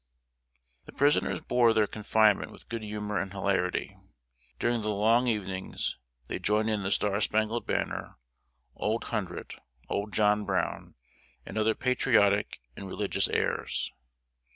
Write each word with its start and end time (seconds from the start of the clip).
]The 0.87 0.93
prisoners 0.93 1.39
bore 1.41 1.73
their 1.75 1.85
confinement 1.85 2.51
with 2.51 2.67
good 2.69 2.81
humor 2.81 3.21
and 3.21 3.31
hilarity. 3.31 3.95
During 4.57 4.81
the 4.81 4.89
long 4.89 5.27
evenings, 5.27 5.95
they 6.25 6.39
joined 6.39 6.71
in 6.71 6.81
the 6.81 6.89
"Star 6.89 7.21
Spangled 7.21 7.67
Banner," 7.67 8.15
"Old 8.75 9.03
Hundred," 9.13 9.61
"Old 9.89 10.11
John 10.11 10.43
Brown," 10.43 10.95
and 11.45 11.55
other 11.55 11.75
patriotic 11.75 12.61
and 12.75 12.87
religious 12.87 13.27
airs. 13.29 13.91